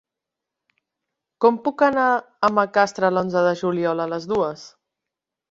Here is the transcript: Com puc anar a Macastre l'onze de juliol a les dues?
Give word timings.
Com 1.45 1.59
puc 1.67 1.83
anar 1.87 2.07
a 2.17 2.49
Macastre 2.61 3.13
l'onze 3.13 3.45
de 3.49 3.53
juliol 3.61 4.03
a 4.09 4.11
les 4.17 4.27
dues? 4.35 4.67